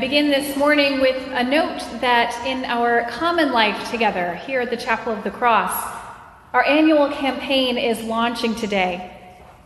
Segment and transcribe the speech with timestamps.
[0.00, 4.76] Begin this morning with a note that in our common life together here at the
[4.78, 5.74] Chapel of the Cross,
[6.54, 9.14] our annual campaign is launching today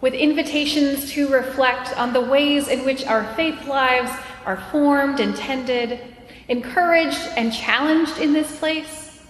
[0.00, 4.10] with invitations to reflect on the ways in which our faith lives
[4.44, 6.00] are formed and tended,
[6.48, 9.22] encouraged and challenged in this place,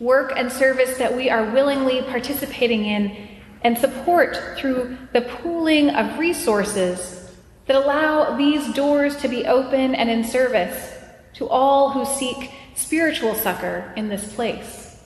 [0.00, 3.28] work and service that we are willingly participating in,
[3.62, 7.19] and support through the pooling of resources
[7.66, 10.92] that allow these doors to be open and in service
[11.34, 15.02] to all who seek spiritual succor in this place.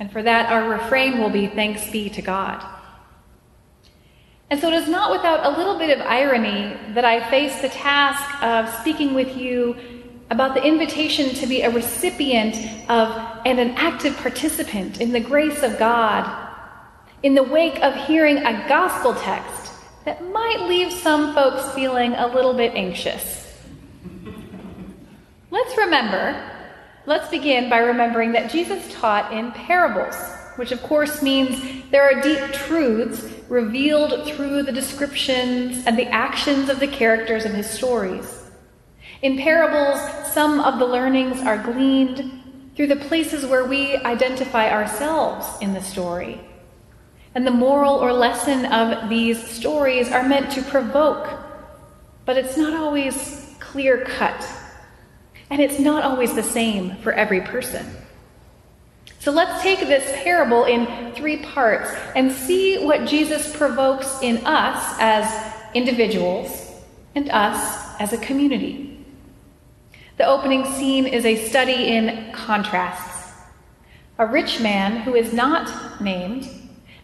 [0.00, 2.64] And for that, our refrain will be thanks be to God.
[4.50, 7.68] And so it is not without a little bit of irony that I face the
[7.68, 9.76] task of speaking with you
[10.30, 12.56] about the invitation to be a recipient
[12.90, 13.08] of
[13.44, 16.46] and an active participant in the grace of God
[17.22, 19.57] in the wake of hearing a gospel text
[20.08, 23.54] that might leave some folks feeling a little bit anxious.
[25.50, 26.50] Let's remember,
[27.04, 30.16] let's begin by remembering that Jesus taught in parables,
[30.56, 36.70] which of course means there are deep truths revealed through the descriptions and the actions
[36.70, 38.44] of the characters in his stories.
[39.20, 40.00] In parables,
[40.32, 45.82] some of the learnings are gleaned through the places where we identify ourselves in the
[45.82, 46.47] story.
[47.34, 51.28] And the moral or lesson of these stories are meant to provoke,
[52.24, 54.46] but it's not always clear cut.
[55.50, 57.86] And it's not always the same for every person.
[59.20, 64.96] So let's take this parable in three parts and see what Jesus provokes in us
[65.00, 66.72] as individuals
[67.14, 69.04] and us as a community.
[70.18, 73.32] The opening scene is a study in contrasts.
[74.18, 76.48] A rich man who is not named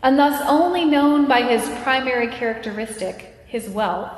[0.04, 4.12] and thus only known by his primary characteristic, his wealth.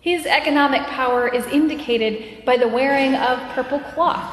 [0.00, 4.32] His economic power is indicated by the wearing of purple cloth,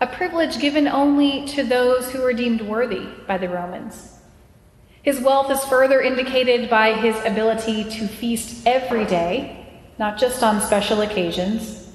[0.00, 4.20] a privilege given only to those who were deemed worthy by the Romans.
[5.02, 9.66] His wealth is further indicated by his ability to feast every day,
[9.98, 11.92] not just on special occasions,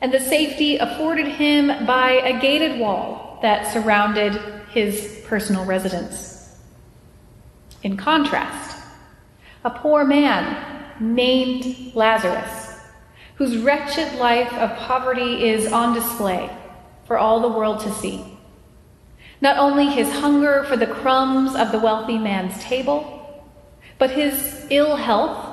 [0.00, 4.34] and the safety afforded him by a gated wall that surrounded
[4.72, 6.31] his personal residence.
[7.82, 8.78] In contrast,
[9.64, 12.78] a poor man named Lazarus,
[13.36, 16.48] whose wretched life of poverty is on display
[17.06, 18.24] for all the world to see.
[19.40, 23.44] Not only his hunger for the crumbs of the wealthy man's table,
[23.98, 25.52] but his ill health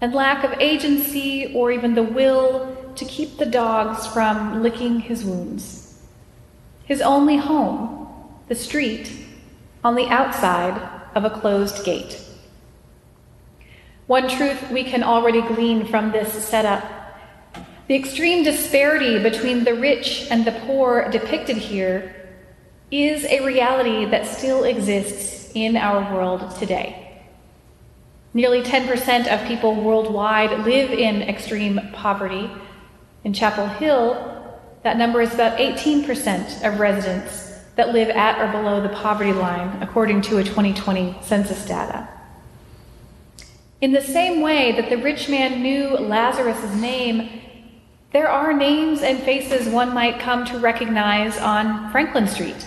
[0.00, 5.24] and lack of agency or even the will to keep the dogs from licking his
[5.24, 6.00] wounds.
[6.84, 8.06] His only home,
[8.46, 9.12] the street,
[9.82, 12.20] on the outside of a closed gate.
[14.06, 16.98] One truth we can already glean from this setup
[17.88, 22.14] the extreme disparity between the rich and the poor depicted here
[22.90, 27.22] is a reality that still exists in our world today.
[28.34, 32.50] Nearly 10% of people worldwide live in extreme poverty.
[33.24, 37.47] In Chapel Hill, that number is about 18% of residents
[37.78, 42.08] that live at or below the poverty line, according to a 2020 census data.
[43.80, 47.40] In the same way that the rich man knew Lazarus' name,
[48.12, 52.66] there are names and faces one might come to recognize on Franklin Street.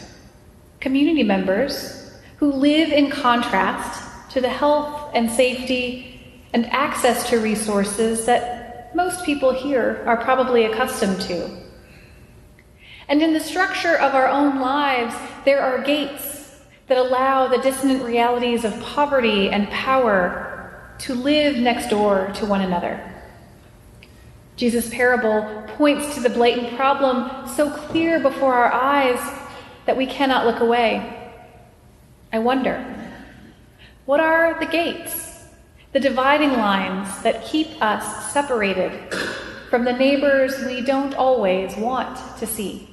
[0.79, 6.21] Community members who live in contrast to the health and safety
[6.53, 11.60] and access to resources that most people here are probably accustomed to.
[13.11, 15.13] And in the structure of our own lives,
[15.43, 21.89] there are gates that allow the dissonant realities of poverty and power to live next
[21.89, 23.03] door to one another.
[24.55, 29.19] Jesus' parable points to the blatant problem so clear before our eyes
[29.85, 31.33] that we cannot look away.
[32.31, 32.79] I wonder,
[34.05, 35.47] what are the gates,
[35.91, 39.13] the dividing lines that keep us separated
[39.69, 42.87] from the neighbors we don't always want to see?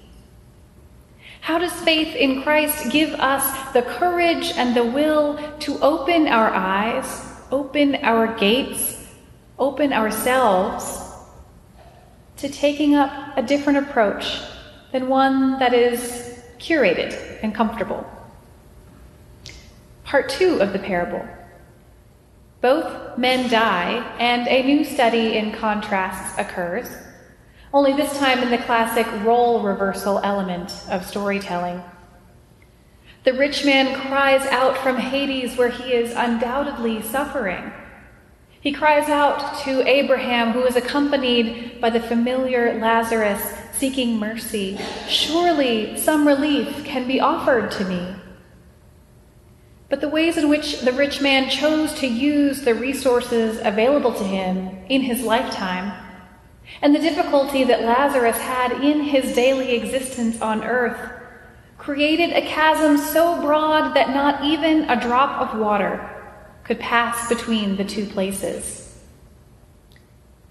[1.48, 6.50] How does faith in Christ give us the courage and the will to open our
[6.50, 9.08] eyes, open our gates,
[9.58, 11.10] open ourselves
[12.36, 14.42] to taking up a different approach
[14.92, 18.06] than one that is curated and comfortable?
[20.04, 21.26] Part two of the parable.
[22.60, 26.90] Both men die, and a new study in contrasts occurs
[27.72, 31.82] only this time in the classic role reversal element of storytelling.
[33.24, 37.72] The rich man cries out from Hades, where he is undoubtedly suffering.
[38.60, 43.42] He cries out to Abraham, who is accompanied by the familiar Lazarus
[43.72, 44.76] seeking mercy
[45.06, 48.14] Surely some relief can be offered to me.
[49.88, 54.24] But the ways in which the rich man chose to use the resources available to
[54.24, 55.92] him in his lifetime,
[56.82, 61.12] and the difficulty that Lazarus had in his daily existence on earth,
[61.76, 66.08] created a chasm so broad that not even a drop of water
[66.64, 68.98] could pass between the two places.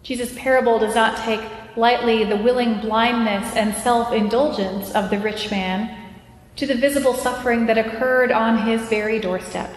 [0.03, 1.41] Jesus' parable does not take
[1.75, 5.95] lightly the willing blindness and self indulgence of the rich man
[6.55, 9.69] to the visible suffering that occurred on his very doorstep.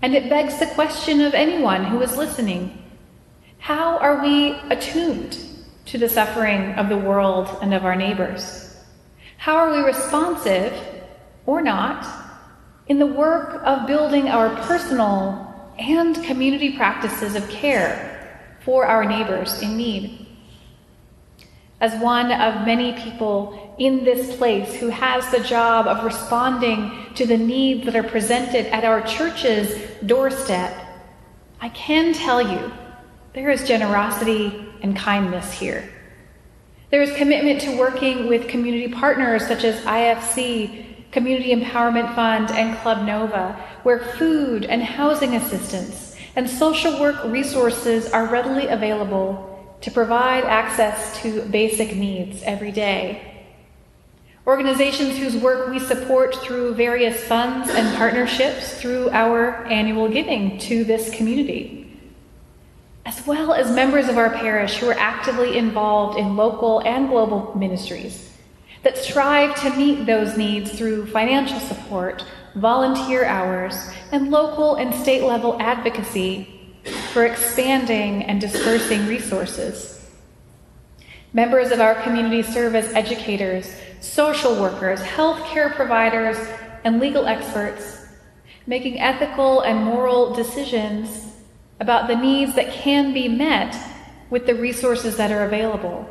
[0.00, 2.85] And it begs the question of anyone who is listening
[3.58, 5.38] how are we attuned
[5.86, 8.76] to the suffering of the world and of our neighbors?
[9.38, 10.72] How are we responsive,
[11.46, 12.06] or not,
[12.88, 19.60] in the work of building our personal and community practices of care for our neighbors
[19.62, 20.26] in need?
[21.80, 27.26] as one of many people in this place who has the job of responding to
[27.26, 30.74] the needs that are presented at our church's doorstep,
[31.60, 32.72] I can tell you
[33.36, 35.86] there is generosity and kindness here.
[36.90, 42.78] There is commitment to working with community partners such as IFC, Community Empowerment Fund, and
[42.78, 43.52] Club Nova,
[43.82, 51.20] where food and housing assistance and social work resources are readily available to provide access
[51.20, 53.44] to basic needs every day.
[54.46, 60.84] Organizations whose work we support through various funds and partnerships through our annual giving to
[60.84, 61.75] this community.
[63.06, 67.56] As well as members of our parish who are actively involved in local and global
[67.56, 68.32] ministries
[68.82, 72.24] that strive to meet those needs through financial support,
[72.56, 76.74] volunteer hours, and local and state level advocacy
[77.12, 80.10] for expanding and dispersing resources.
[81.32, 86.36] Members of our community serve as educators, social workers, healthcare providers,
[86.82, 88.04] and legal experts,
[88.66, 91.35] making ethical and moral decisions
[91.80, 93.76] about the needs that can be met
[94.30, 96.08] with the resources that are available,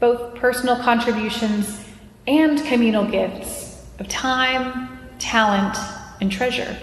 [0.00, 1.84] both personal contributions
[2.26, 5.76] and communal gifts of time, talent,
[6.20, 6.76] and treasure.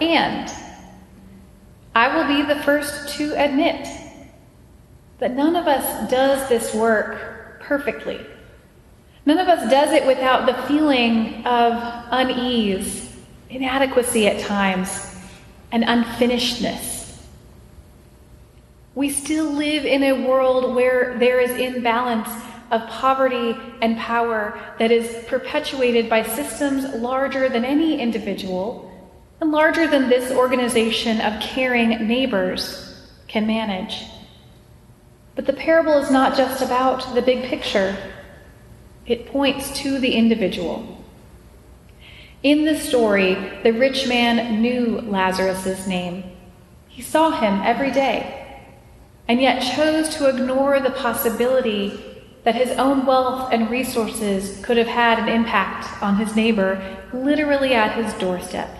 [0.00, 0.50] And
[1.94, 3.86] I will be the first to admit
[5.18, 8.20] that none of us does this work perfectly.
[9.26, 13.14] None of us does it without the feeling of unease,
[13.50, 15.09] inadequacy at times,
[15.72, 17.22] and unfinishedness.
[18.94, 22.28] We still live in a world where there is imbalance
[22.70, 28.86] of poverty and power that is perpetuated by systems larger than any individual
[29.40, 34.04] and larger than this organization of caring neighbors can manage.
[35.34, 37.96] But the parable is not just about the big picture,
[39.06, 40.99] it points to the individual.
[42.42, 46.24] In the story, the rich man knew Lazarus' name.
[46.88, 48.62] He saw him every day,
[49.28, 52.02] and yet chose to ignore the possibility
[52.44, 57.74] that his own wealth and resources could have had an impact on his neighbor literally
[57.74, 58.70] at his doorstep.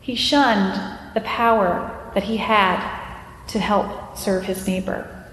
[0.00, 2.78] He shunned the power that he had
[3.48, 5.26] to help serve his neighbor.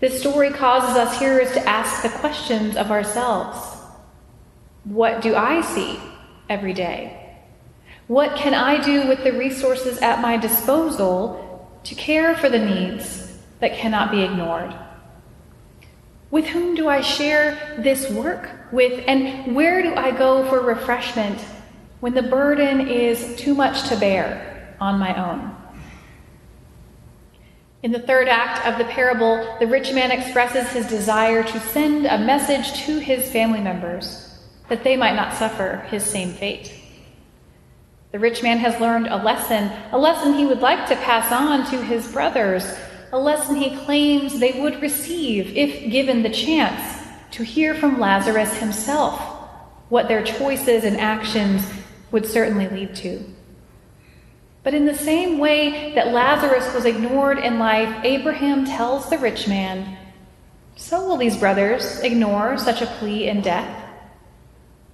[0.00, 3.69] This story causes us hearers to ask the questions of ourselves
[4.84, 5.98] What do I see
[6.48, 7.36] every day?
[8.06, 13.38] What can I do with the resources at my disposal to care for the needs
[13.60, 14.74] that cannot be ignored?
[16.30, 21.38] With whom do I share this work with, and where do I go for refreshment
[22.00, 25.54] when the burden is too much to bear on my own.
[27.82, 32.06] In the third act of the parable, the rich man expresses his desire to send
[32.06, 34.29] a message to his family members
[34.70, 36.72] that they might not suffer his same fate.
[38.12, 41.70] The rich man has learned a lesson, a lesson he would like to pass on
[41.70, 42.64] to his brothers,
[43.12, 48.56] a lesson he claims they would receive if given the chance to hear from Lazarus
[48.56, 49.20] himself
[49.90, 51.68] what their choices and actions
[52.10, 53.24] would certainly lead to.
[54.62, 59.48] But in the same way that Lazarus was ignored in life, Abraham tells the rich
[59.48, 59.96] man,
[60.76, 63.79] so will these brothers ignore such a plea in death.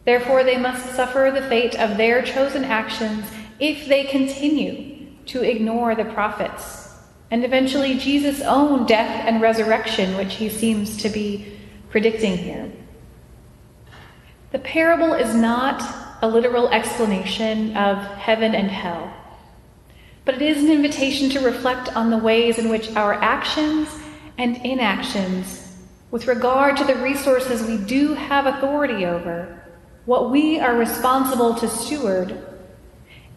[0.06, 3.26] Therefore, they must suffer the fate of their chosen actions
[3.58, 6.94] if they continue to ignore the prophets,
[7.30, 11.58] and eventually Jesus' own death and resurrection, which he seems to be
[11.90, 12.70] predicting here.
[14.52, 15.82] The parable is not
[16.22, 19.12] a literal explanation of heaven and hell.
[20.26, 23.88] but it is an invitation to reflect on the ways in which our actions
[24.36, 25.76] and inactions,
[26.10, 29.62] with regard to the resources we do have authority over,
[30.06, 32.46] what we are responsible to steward,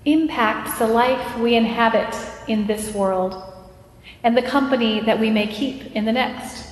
[0.06, 2.16] impacts the life we inhabit
[2.48, 3.44] in this world
[4.24, 6.68] and the company that we may keep in the next.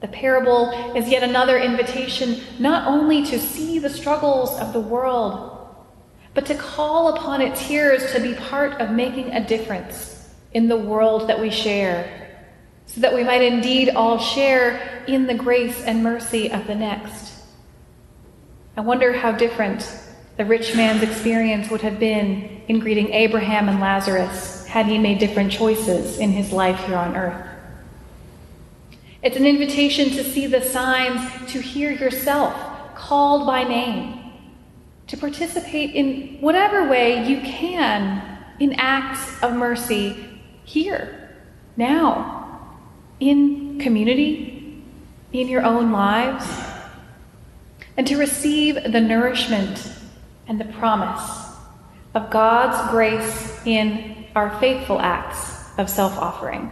[0.00, 5.50] The parable is yet another invitation not only to see the struggles of the world,
[6.34, 10.76] but to call upon its hearers to be part of making a difference in the
[10.76, 12.36] world that we share,
[12.86, 17.43] so that we might indeed all share in the grace and mercy of the next.
[18.76, 19.88] I wonder how different
[20.36, 25.20] the rich man's experience would have been in greeting Abraham and Lazarus had he made
[25.20, 27.46] different choices in his life here on earth.
[29.22, 32.54] It's an invitation to see the signs, to hear yourself
[32.96, 34.32] called by name,
[35.06, 40.16] to participate in whatever way you can in acts of mercy
[40.64, 41.30] here,
[41.76, 42.74] now,
[43.20, 44.82] in community,
[45.32, 46.44] in your own lives,
[47.96, 49.92] and to receive the nourishment
[50.46, 51.54] and the promise
[52.14, 56.70] of God's grace in our faithful acts of self offering.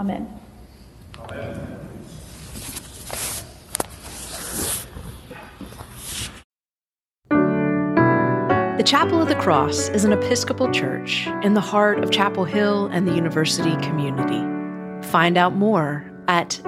[0.00, 0.28] Amen.
[1.18, 1.74] Amen.
[8.76, 12.86] The Chapel of the Cross is an Episcopal church in the heart of Chapel Hill
[12.86, 14.42] and the university community.
[15.08, 16.60] Find out more at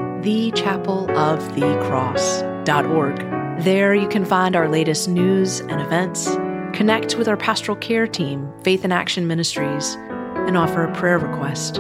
[2.66, 3.64] thechapelofthecross.org.
[3.64, 6.34] There you can find our latest news and events,
[6.76, 9.96] connect with our pastoral care team, Faith in Action Ministries,
[10.46, 11.76] and offer a prayer request.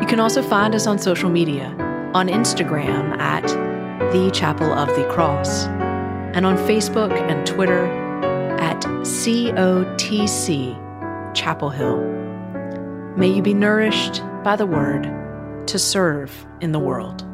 [0.00, 1.74] You can also find us on social media
[2.14, 3.46] on Instagram at
[4.12, 5.66] The Chapel of the Cross,
[6.34, 7.84] and on Facebook and Twitter
[8.58, 10.74] at COTC
[11.34, 12.00] Chapel Hill.
[13.16, 15.04] May you be nourished by the word
[15.66, 17.24] to serve in the world.